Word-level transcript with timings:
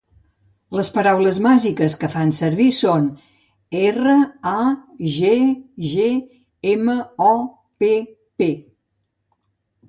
Les 0.77 0.87
"paraules 0.93 1.35
màgiques" 1.47 1.95
que 2.03 2.07
fa 2.13 2.23
servir 2.37 2.69
són 2.77 3.05
"R-A-G-G 3.81 6.07
M-O-P-P". 6.73 8.49